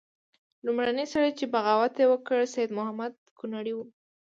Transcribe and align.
لومړنی 0.65 1.05
سړی 1.13 1.31
چې 1.39 1.45
بغاوت 1.53 1.93
یې 2.01 2.05
وکړ 2.09 2.39
سید 2.53 2.69
محمود 2.77 3.13
کنړی 3.39 3.73
وو. 3.75 3.85